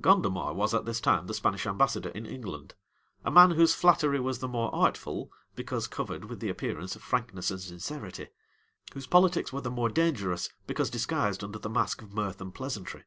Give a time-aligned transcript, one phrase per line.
[0.00, 2.74] Gondomar was at this time the Spanish ambassador in England;
[3.24, 7.52] a man whose flattery was the more artful, because covered with the appearance of frankness
[7.52, 8.26] and sincerity;
[8.94, 13.04] whose politics were the more dangerous, because disguised under the mask of mirth and pleasantry.